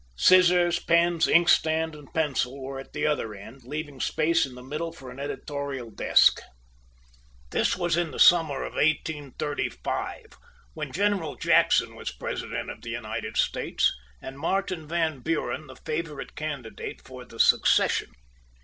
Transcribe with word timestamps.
Scissors, 0.15 0.79
pens, 0.79 1.27
inkstand, 1.27 1.93
and 1.93 2.11
pencil 2.11 2.59
were 2.59 2.79
at 2.79 2.91
the 2.91 3.05
other 3.05 3.35
end, 3.35 3.61
leaving 3.63 3.99
space 3.99 4.47
in 4.47 4.55
the 4.55 4.63
middle 4.63 4.91
for 4.91 5.11
an 5.11 5.19
editorial 5.19 5.91
desk. 5.91 6.41
This 7.51 7.77
was 7.77 7.95
in 7.95 8.09
the 8.09 8.17
summer 8.17 8.63
of 8.63 8.73
1835, 8.73 10.25
when 10.73 10.91
General 10.91 11.35
Jackson 11.35 11.93
was 11.93 12.11
President 12.11 12.71
of 12.71 12.81
the 12.81 12.89
United 12.89 13.37
States, 13.37 13.93
and 14.19 14.39
Martin 14.39 14.87
Van 14.87 15.19
Buren 15.19 15.67
the 15.67 15.75
favorite 15.75 16.35
candidate 16.35 17.03
for 17.05 17.23
the 17.23 17.37
succession. 17.39 18.09